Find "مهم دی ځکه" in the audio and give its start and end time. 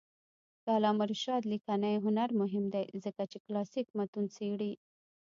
2.41-3.21